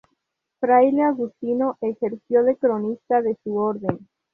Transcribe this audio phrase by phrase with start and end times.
[0.59, 4.09] Fraile agustino, ejerció de cronista de su orden.